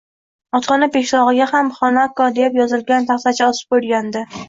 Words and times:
Otxona 0.59 0.87
peshtoqiga 0.95 1.47
ham 1.53 1.71
Xanako 1.77 2.33
deb 2.41 2.61
yozilgan 2.63 3.09
taxtacha 3.15 3.55
osib 3.55 3.81
qo`yilgandi 3.81 4.31